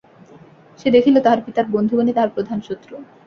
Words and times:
সে 0.79 0.87
দেখিল, 0.91 1.15
তাহার 1.21 1.39
পিতার 1.45 1.65
বন্ধুগণই 1.71 2.13
তাহার 2.15 2.33
প্রধান 2.35 2.59
শত্রু। 2.61 2.95